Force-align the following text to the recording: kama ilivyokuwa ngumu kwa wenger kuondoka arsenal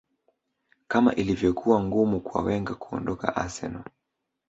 kama 0.87 1.15
ilivyokuwa 1.15 1.83
ngumu 1.83 2.19
kwa 2.19 2.41
wenger 2.41 2.75
kuondoka 2.75 3.35
arsenal 3.35 3.83